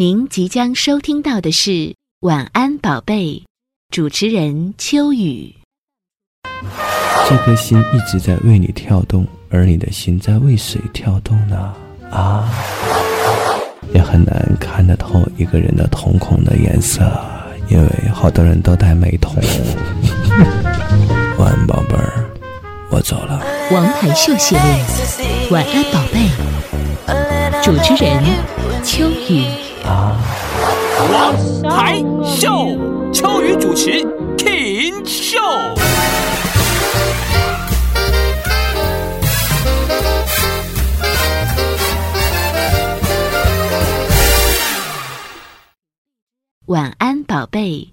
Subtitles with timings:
[0.00, 1.70] 您即将收听到的是
[2.20, 3.34] 《晚安宝贝》，
[3.90, 5.54] 主持人秋雨。
[7.28, 11.74] 这颗心一直在为你跳动，而你的心在为谁跳动呢？
[12.10, 12.50] 啊，
[13.92, 17.02] 也很难看得透一个人的瞳孔的颜色，
[17.68, 19.34] 因为好多人都戴美瞳。
[21.36, 22.29] 晚安，宝贝儿，
[22.90, 23.40] 我走了。
[23.70, 24.64] 王牌秀系列，
[25.52, 26.28] 《晚安宝贝》，
[27.62, 28.20] 主持人
[28.84, 29.46] 秋雨。
[29.86, 30.18] 啊，
[31.12, 31.34] 王
[31.70, 32.76] 牌秀，
[33.12, 34.02] 秋雨主持
[34.36, 35.38] ，King 秀。
[46.66, 47.92] 晚安，宝贝。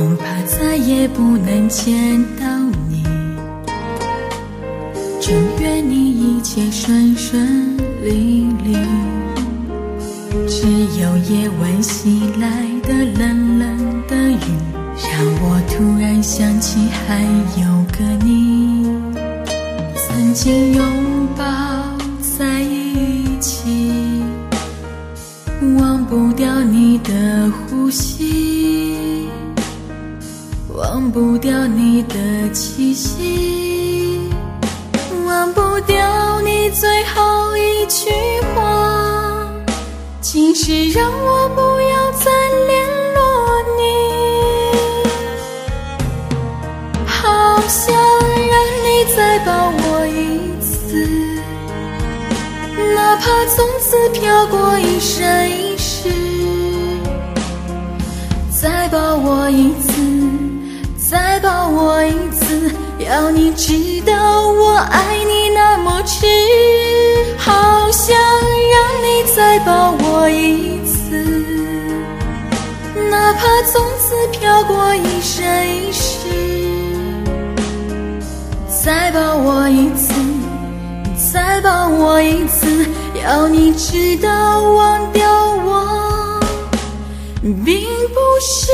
[0.00, 2.46] 恐怕再也不能见到
[2.88, 3.04] 你。
[5.20, 8.78] 祝愿你一切顺顺利利。
[10.48, 10.66] 只
[10.98, 14.38] 有夜晚袭来的冷冷的雨，
[14.96, 17.22] 让我突然想起还
[17.60, 18.86] 有个你，
[19.94, 20.82] 曾经拥
[21.36, 21.44] 抱
[22.38, 24.22] 在一起，
[25.78, 28.59] 忘不掉你的呼吸，
[30.92, 34.28] 忘不掉你的气息，
[35.24, 38.10] 忘不掉你最后一句
[38.52, 39.48] 话。
[40.20, 42.32] 请是让我不要再
[42.66, 42.84] 联
[43.14, 43.22] 络
[43.78, 43.80] 你，
[47.06, 48.52] 好想让
[48.82, 51.06] 你再抱我一次，
[52.96, 56.10] 哪怕从此飘过一生一世，
[58.60, 59.92] 再抱我一次，
[61.10, 66.24] 再抱我一次，要你知道我爱你那么痴，
[67.36, 71.26] 好想让你再抱我一次，
[73.10, 76.28] 哪怕从此飘过一生一世，
[78.84, 80.14] 再抱我一次，
[81.32, 82.86] 再抱我一次，
[83.20, 85.28] 要你知道忘掉
[85.64, 86.40] 我，
[87.42, 87.82] 并
[88.14, 88.70] 不是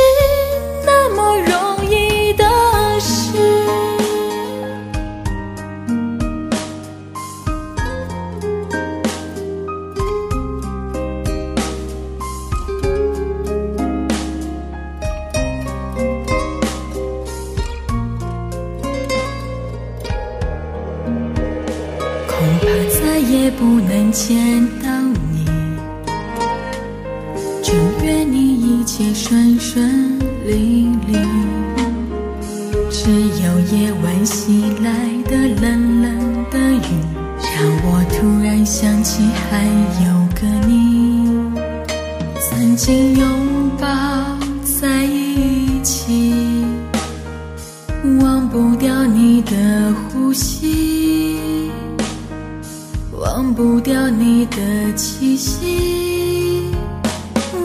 [0.84, 1.75] 那么容易。
[24.16, 24.88] 见到
[25.30, 25.44] 你。
[27.62, 31.18] 就愿你一切顺顺利利。
[32.90, 34.90] 只有夜晚袭来
[35.30, 36.10] 的冷冷
[36.50, 36.88] 的雨，
[37.42, 39.66] 让我突然想起还
[40.06, 41.28] 有个你，
[42.40, 43.86] 曾经拥抱
[44.80, 46.32] 在一起，
[48.22, 50.95] 忘不掉你的呼吸。
[53.36, 54.56] 忘不掉你的
[54.94, 56.70] 气息，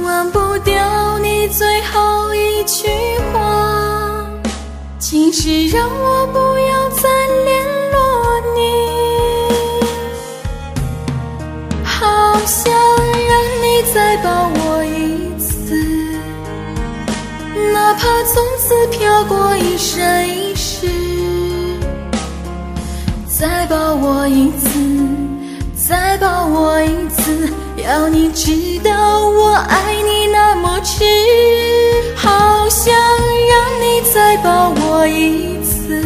[0.04, 2.90] 忘不掉你最后一句
[3.32, 4.26] 话，
[5.00, 7.08] 请是让我不要再
[7.46, 7.98] 联络
[8.54, 8.60] 你，
[11.86, 15.74] 好想让你再抱我一次，
[17.72, 20.86] 哪怕从此飘过一生一世，
[23.26, 25.21] 再抱我一次。
[25.92, 31.04] 再抱我一次，要你知道我爱你那么痴，
[32.16, 36.02] 好想让你再抱我一次，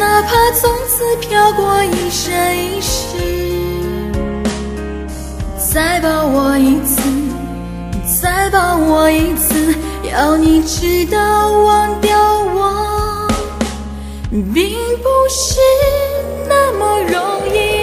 [0.00, 3.18] 哪怕从此飘过一生一世，
[5.72, 7.00] 再抱我一次，
[8.20, 9.76] 再抱我一次，
[10.12, 12.18] 要你知道忘掉
[12.52, 13.28] 我，
[14.52, 15.60] 并不是
[16.48, 17.81] 那么容易。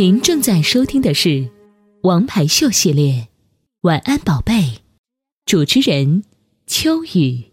[0.00, 1.28] 您正在收听的是
[2.04, 3.12] 《王牌秀》系列，
[3.82, 4.54] 《晚安宝贝》，
[5.44, 6.24] 主持人
[6.66, 7.44] 秋雨。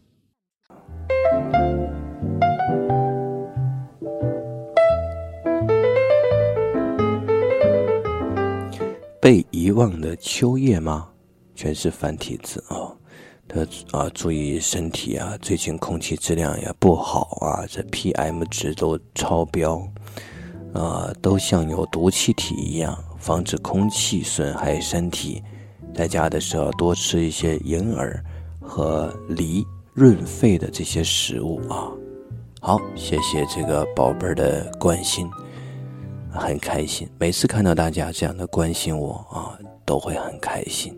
[9.20, 11.10] 被遗忘的秋叶吗？
[11.54, 12.96] 全是繁体字啊！
[13.46, 15.38] 他啊，注意身体啊！
[15.42, 19.86] 最近空气质量也不好啊，这 PM 值都超标
[20.74, 25.44] 啊，都像有毒气体一样，防止空气损害身体。
[25.94, 28.24] 在家的时候多吃一些银耳
[28.62, 31.92] 和梨润肺的这些食物啊。
[32.62, 35.28] 好，谢谢这个宝贝儿的关心。
[36.30, 40.96] 很开心，每次看到大家这样的关心我啊，都会很开心。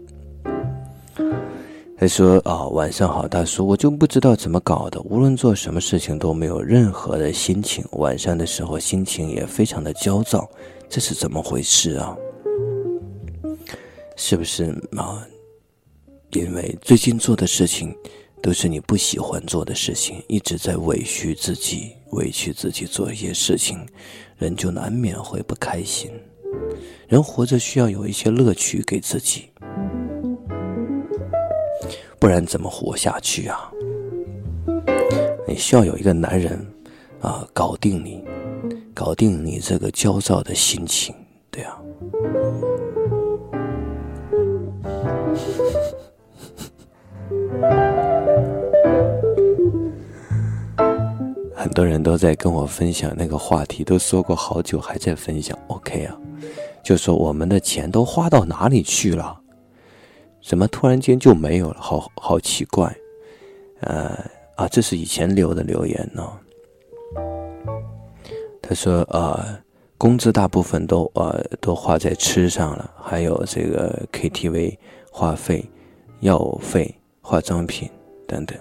[2.00, 10.50] 他说：“啊，晚上好，大叔，我就不知道怎么搞的，无论做什么事情都没有任何的心情，晚上的时候心情也非常的焦躁，
[10.88, 12.16] 这是怎么回事啊？
[14.16, 15.28] 是不是啊？
[16.31, 17.94] 因为最近做的事情
[18.42, 23.86] 都是你不喜欢做的事情，一直在委屈自己，委屈自己做一些事情。”
[24.40, 26.10] 人就难免会不开心。
[27.10, 29.50] 人活着需要有一些乐趣给自己，
[32.19, 33.71] 不然怎么活下去啊？
[35.48, 36.60] 你需要有一个男人
[37.21, 38.24] 啊，搞定你，
[38.94, 41.16] 搞定你这个焦躁的心情，
[41.50, 41.80] 对啊。
[51.56, 55.57] 很多人都在跟我分享那个话题，都说过好久，还在分享。
[55.68, 56.18] OK 啊，
[56.83, 59.39] 就说我们的钱都花到哪里去了？
[60.41, 61.77] 怎么突然间就没有了？
[61.80, 62.95] 好好奇怪。
[63.81, 64.18] 呃
[64.56, 66.27] 啊，这是以前留的留言呢。
[68.62, 69.57] 他说呃，
[69.97, 74.77] 工资大部分都呃都花在吃上了，还有这个 KTV
[75.12, 75.63] 话费、
[76.19, 77.89] 药费、化妆品
[78.27, 78.57] 等等。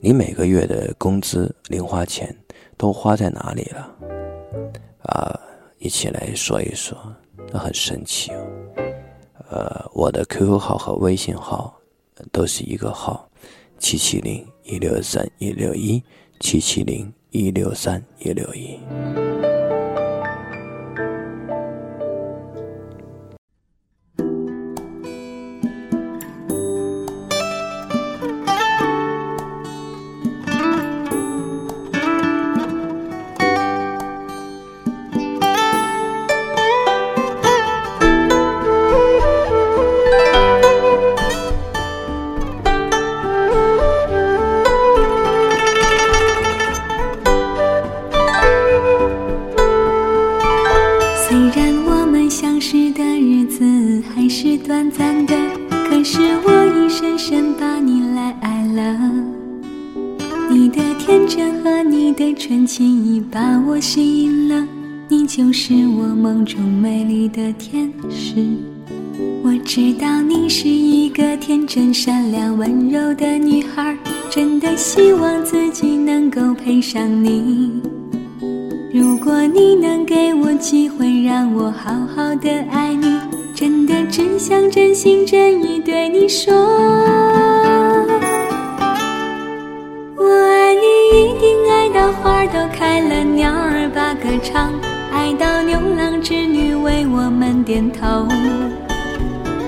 [0.00, 2.36] 你每个月的工资、零花钱
[2.76, 3.96] 都花在哪里了？
[5.02, 5.40] 啊，
[5.78, 6.96] 一起来说一说，
[7.52, 8.30] 那很神奇。
[9.48, 11.74] 呃，我的 QQ 号和微信号
[12.32, 13.28] 都是一个号：
[13.78, 16.02] 七七零一六三一六一
[16.40, 18.78] 七七零一六三一六一。
[66.26, 68.34] 梦中美丽的天使。
[69.44, 73.96] 我知道你是一个天真善良、温柔的女孩，
[74.28, 77.80] 真的希望自己能够配上你。
[78.92, 83.06] 如果你能给我机会，让我好好的爱你，
[83.54, 86.52] 真的只想真心真意对你说，
[90.16, 90.80] 我爱你，
[91.20, 94.72] 一定爱到花都开了，鸟儿把歌唱。
[95.26, 98.28] 爱到牛郎织女为我们点头，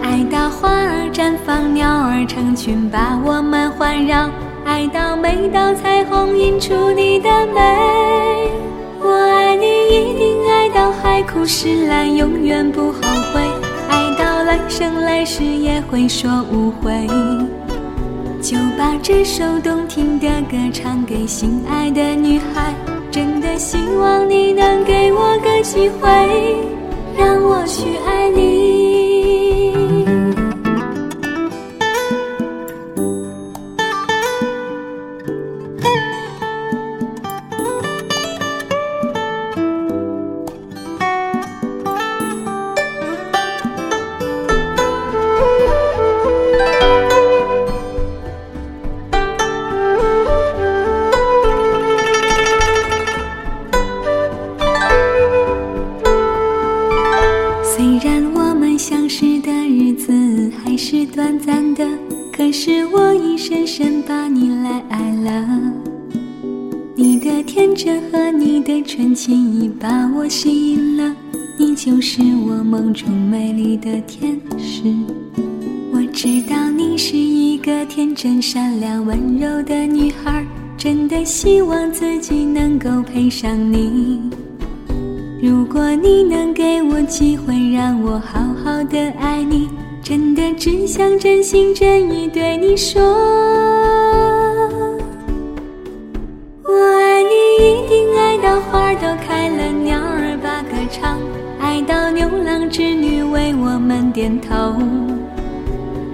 [0.01, 4.31] 爱到花儿绽放，鸟儿成群把我们环绕，
[4.65, 7.61] 爱到每道彩虹映出你的美。
[9.01, 13.01] 我爱你，一定爱到海枯石烂，永远不后
[13.35, 13.43] 悔。
[13.89, 17.05] 爱到来生来世也会说无悔。
[18.41, 22.73] 就把这首动听的歌唱给心爱的女孩。
[23.11, 26.09] 真的希望你能给我个机会，
[27.17, 28.88] 让我去爱你。
[74.07, 74.83] 天使。
[75.93, 80.45] 我知道你是一个天真善良温柔的女孩，
[80.77, 84.21] 真的希望自己能够配上你。
[85.41, 89.69] 如果你能给我机会，让我好好的爱你，
[90.03, 93.01] 真的只想真心真意对你说。
[96.65, 97.29] 我爱你，
[97.63, 101.19] 一定爱到花都开了，鸟儿把歌唱，
[102.29, 104.55] 牛郎织女为我们点头。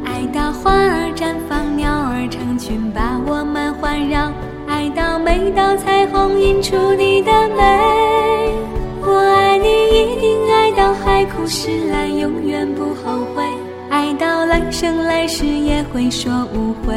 [0.04, 4.30] 爱到花儿绽放，鸟儿成群把我们环绕；
[4.68, 8.54] 爱到每道彩虹映出你的美。
[9.02, 13.42] 我爱你，一定爱到海枯石烂，永远不后悔；
[13.90, 16.94] 爱到来生来世也会说无悔。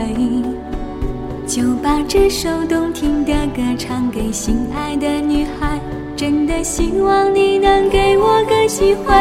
[1.47, 5.79] 就把这首动听的歌唱给心爱的女孩，
[6.17, 9.13] 真的希望你能给我个机会，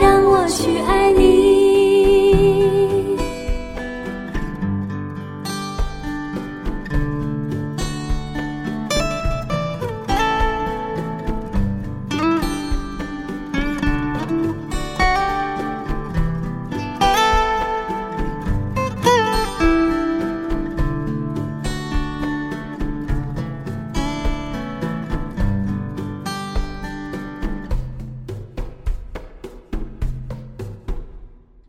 [0.00, 1.53] 让我去爱你。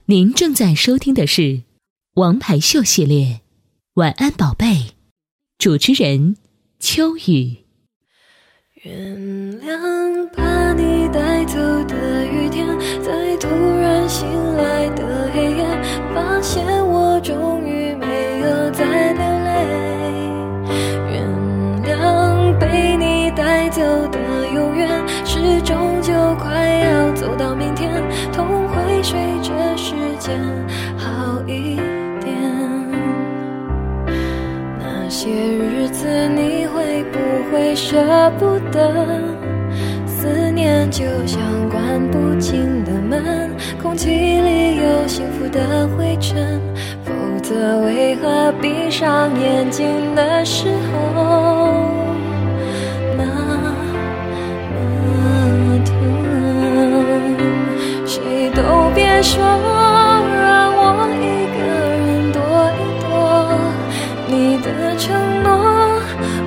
[0.07, 1.41] 您正在收听的是
[2.13, 3.25] 《王牌秀》系列，
[3.95, 4.67] 《晚安宝贝》，
[5.57, 6.37] 主持人
[6.79, 7.65] 秋雨。
[8.83, 9.17] 原
[9.61, 12.67] 谅把你带走的雨天，
[13.01, 15.65] 在突然醒来的黑夜，
[16.13, 19.49] 发现我终于没有再流泪。
[21.09, 21.25] 原
[21.81, 24.19] 谅被你带走的
[24.53, 24.87] 永远，
[25.25, 27.91] 是终究快要走到明天，
[28.31, 28.64] 痛
[29.05, 30.35] 随着时间。
[30.97, 31.75] 好一
[32.19, 32.35] 点。
[34.79, 37.19] 那些日子你会不
[37.51, 38.91] 会舍不得？
[40.07, 46.59] 思念就像关不紧的门，空气里有幸福的灰尘。
[47.03, 47.11] 否
[47.43, 49.85] 则为何闭上眼睛
[50.15, 51.75] 的时候
[59.15, 62.37] 别说让我一个人躲
[62.75, 63.07] 一躲
[64.27, 64.67] 你的
[64.97, 65.07] 承
[65.41, 65.47] 诺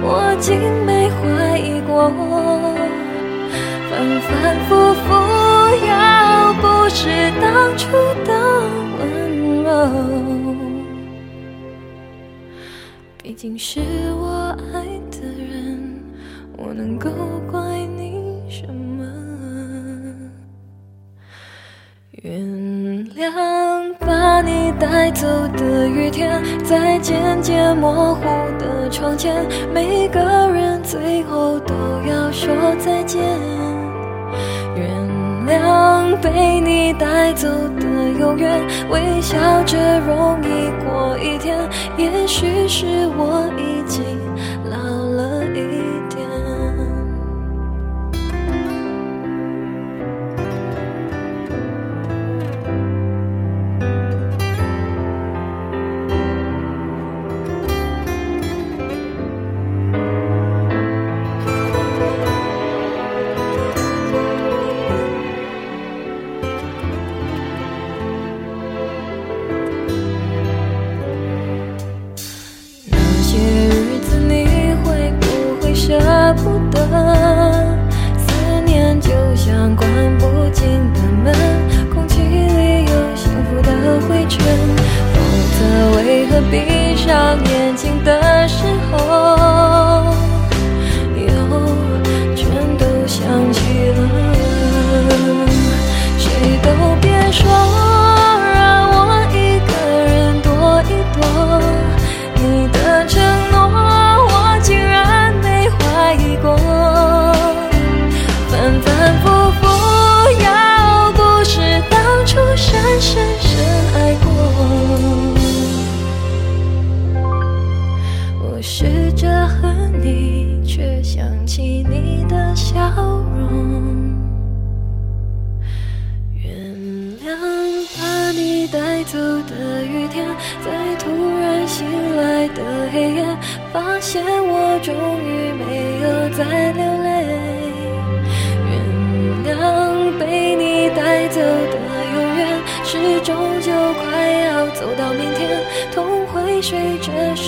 [0.03, 2.11] 我竟没怀疑过
[3.89, 4.31] 反反
[4.67, 4.69] 复
[5.01, 5.07] 复
[5.87, 7.09] 要不是
[7.41, 7.89] 当初
[8.27, 8.31] 的
[8.99, 9.67] 温柔。
[13.23, 13.81] 毕竟是
[14.13, 16.03] 我爱的人
[16.59, 17.09] 我能够
[17.51, 17.59] 怪
[17.97, 19.09] 你什么？
[24.79, 28.23] 带走的雨天，在渐渐模糊
[28.59, 30.21] 的窗前，每个
[30.51, 31.75] 人最后都
[32.09, 33.23] 要说再见。
[34.77, 34.89] 原
[35.47, 37.49] 谅被你带走
[37.81, 37.87] 的
[38.19, 38.61] 永远，
[38.91, 41.57] 微笑着容易过一天，
[41.97, 44.05] 也许是我已经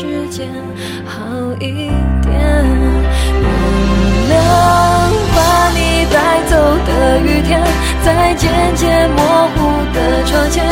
[0.00, 0.49] 时间
[1.04, 1.21] 好
[1.61, 1.90] 一
[2.23, 2.33] 点。
[3.42, 3.45] 原
[4.30, 4.33] 谅
[5.37, 5.38] 把
[5.75, 6.16] 你带
[6.49, 6.88] 走的
[7.21, 7.61] 雨天，
[8.02, 9.21] 在渐渐模
[9.57, 9.61] 糊。
[9.92, 10.64] 的窗前，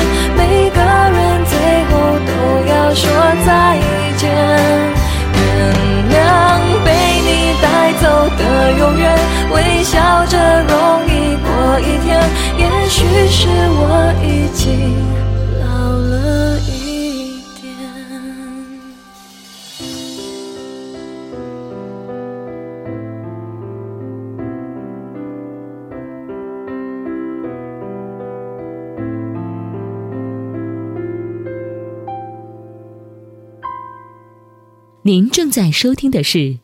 [35.08, 36.38] 您正在收听的是《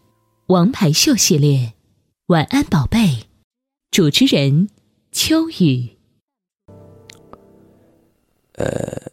[0.49, 1.59] 王牌秀》系列，
[2.27, 2.99] 《晚安宝贝》，
[3.91, 4.69] 主持人
[5.11, 5.97] 秋雨。
[8.57, 9.11] 呃，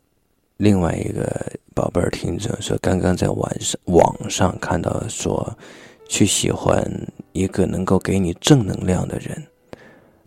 [0.57, 5.57] 另外一个宝贝儿听着说，刚刚在晚上网上看到说，
[6.09, 6.85] 去喜欢
[7.31, 9.41] 一个能够给你正能量的人，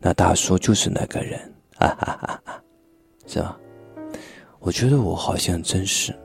[0.01, 1.39] 那大叔就是那个人，
[1.77, 2.63] 哈哈哈哈，
[3.27, 3.61] 是吧？
[4.61, 6.19] 我觉得我好像真是。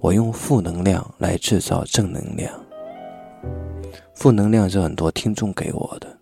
[0.00, 2.52] 我用负能量来制造正能量，
[4.14, 6.18] 负能量是很多听众给我的，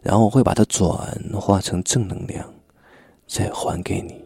[0.00, 0.90] 然后我会把它转
[1.34, 2.44] 化成正能量，
[3.26, 4.24] 再还给你。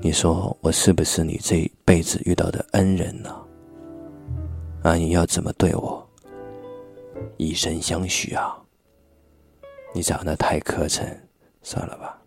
[0.00, 3.34] 你说我是不是你这一辈子遇到的恩人呢？
[4.82, 6.04] 啊，你要怎么对我？
[7.38, 8.56] 以身相许啊！
[9.94, 11.02] 你长得太磕碜，
[11.62, 12.18] 算了吧。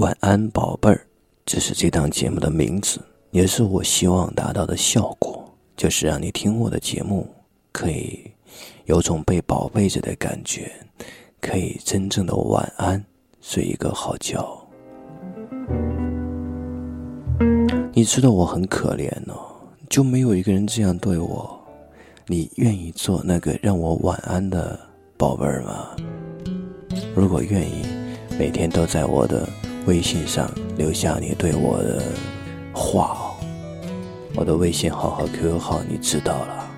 [0.00, 1.06] 晚安，宝贝儿，
[1.44, 2.98] 这是这档节目的名字，
[3.32, 5.44] 也是我希望达到的效果，
[5.76, 7.28] 就是让你听我的节目，
[7.70, 8.18] 可以
[8.86, 10.72] 有种被宝贝着的感觉，
[11.38, 13.04] 可以真正的晚安，
[13.42, 14.66] 睡一个好觉。
[17.92, 19.38] 你知道我很可怜哦，
[19.90, 21.60] 就没有一个人这样对我，
[22.26, 24.80] 你愿意做那个让我晚安的
[25.18, 25.90] 宝贝儿吗？
[27.14, 27.84] 如果愿意，
[28.38, 29.46] 每天都在我的。
[29.86, 32.02] 微信上留下你对我的
[32.72, 33.32] 话，
[34.34, 36.69] 我的微信号和 QQ 号你知道了。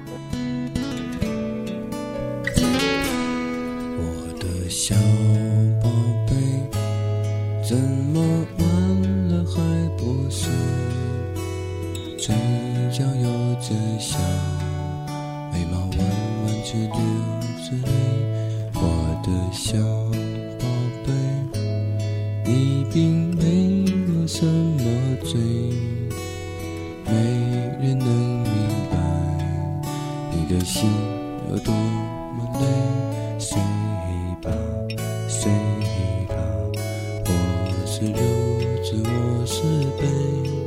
[38.93, 39.63] 着我是
[39.97, 40.62] 悲，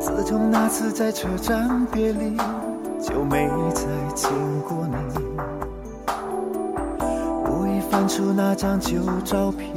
[0.00, 1.77] 自从那次在车站
[8.78, 9.74] 旧照片，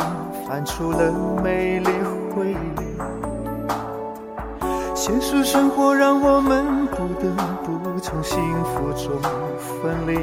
[0.47, 1.11] 翻出了
[1.43, 1.89] 美丽
[2.35, 2.55] 回忆。
[4.95, 7.33] 现实生活让我们不得
[7.63, 9.19] 不从幸福中
[9.59, 10.15] 分离，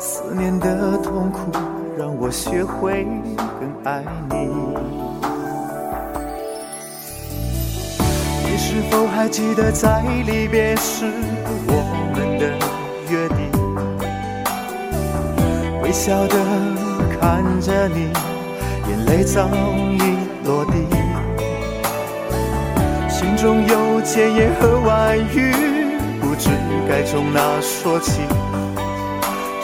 [0.00, 1.52] 思念的痛苦
[1.96, 3.06] 让我学会
[3.60, 4.52] 更爱你你。
[8.64, 11.04] 是否还记得在离别时
[11.66, 11.74] 我
[12.14, 12.48] 们的
[13.10, 13.38] 约定？
[15.82, 16.36] 微笑的
[17.22, 18.10] 看着你，
[18.88, 19.48] 眼泪早
[19.92, 20.00] 已
[20.44, 20.72] 落地，
[23.08, 25.54] 心中有千言和万语，
[26.20, 26.50] 不知
[26.88, 28.22] 该从哪说起。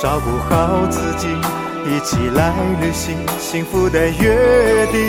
[0.01, 1.27] 照顾好自己，
[1.85, 5.01] 一起来履行幸福的约定。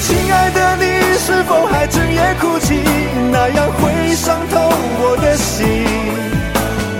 [0.00, 2.82] 亲爱的，你是否还整夜哭泣？
[3.30, 4.58] 那样会伤透
[4.98, 5.86] 我的心。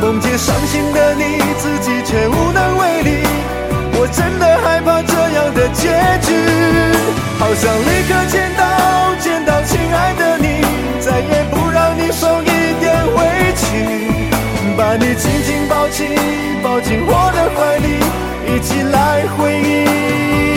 [0.00, 3.26] 梦见伤心的你，自己却无能为力。
[4.00, 5.88] 我真的害怕这样的结
[6.22, 6.32] 局，
[7.38, 8.62] 好想立刻见到
[9.18, 10.62] 见到亲爱的你，
[11.00, 14.22] 再也不让你受一点委屈。
[14.76, 16.06] 把你紧紧抱起，
[16.62, 17.98] 抱进我的怀里，
[18.46, 20.47] 一起来回忆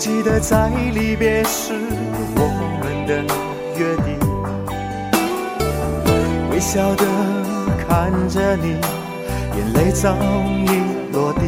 [0.00, 1.74] 记得在离别时
[2.34, 2.48] 我
[2.80, 3.22] 们的
[3.76, 4.18] 约定？
[6.50, 7.04] 微笑的
[7.86, 8.78] 看着你，
[9.58, 10.16] 眼泪早
[10.64, 10.68] 已
[11.12, 11.42] 落地，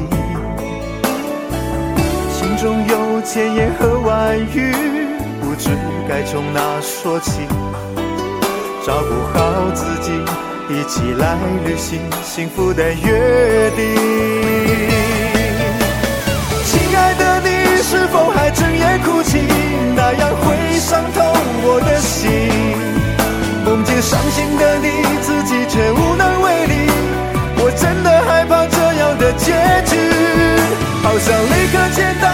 [2.30, 4.74] 心中有千言和万语，
[5.40, 5.70] 不知
[6.06, 7.48] 该从哪说起。
[8.84, 10.12] 照顾好自己，
[10.68, 14.91] 一起来履行幸福的约定。
[24.32, 24.88] 心的你，
[25.20, 26.90] 自己却无能为力。
[27.58, 29.52] 我真的害怕这样的结
[29.84, 29.92] 局，
[31.02, 32.24] 好想立刻见到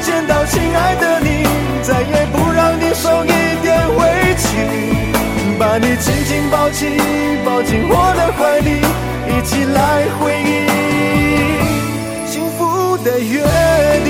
[0.00, 1.44] 见到亲爱的你，
[1.82, 3.32] 再也不让你受一
[3.62, 4.00] 点委
[4.38, 4.46] 屈。
[5.58, 6.86] 把你紧紧抱起，
[7.44, 8.80] 抱进我的怀里，
[9.26, 10.48] 一起来回忆
[12.30, 13.42] 幸福的约
[14.04, 14.08] 定。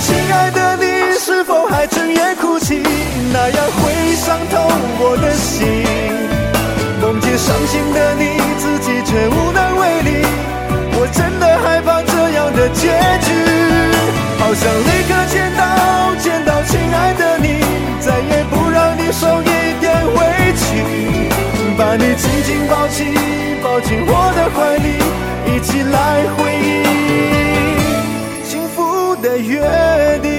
[0.00, 0.84] 亲爱的，你
[1.18, 2.82] 是否还整夜哭泣？
[3.32, 3.93] 那样会
[4.34, 4.58] 伤透
[4.98, 5.62] 我的心。
[7.00, 10.10] 梦见伤心的你，自己却无能为力。
[10.98, 12.90] 我真的害怕这样的结
[13.22, 13.30] 局，
[14.40, 15.62] 好想立刻见到
[16.18, 17.62] 见到亲爱的你，
[18.00, 20.18] 再也不让你受一点委
[20.58, 20.66] 屈。
[21.78, 23.14] 把你紧紧抱起，
[23.62, 24.98] 抱进我的怀里，
[25.46, 26.82] 一起来回忆
[28.44, 29.62] 幸福的约
[30.22, 30.33] 定，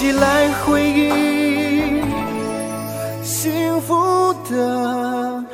[0.00, 2.00] 起来回忆
[3.22, 5.44] 幸福的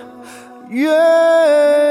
[0.68, 1.85] 约。